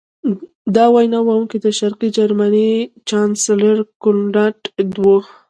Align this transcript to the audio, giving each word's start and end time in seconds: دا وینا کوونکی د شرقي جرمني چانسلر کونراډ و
دا 0.75 0.85
وینا 0.93 1.19
کوونکی 1.27 1.57
د 1.65 1.67
شرقي 1.79 2.09
جرمني 2.17 2.71
چانسلر 3.09 3.77
کونراډ 4.03 4.57
و 5.03 5.05